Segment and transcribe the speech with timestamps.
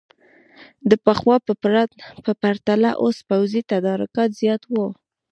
[0.89, 1.35] د پخوا
[2.25, 4.87] په پرتله اوس پوځي تدارکات زیات وو.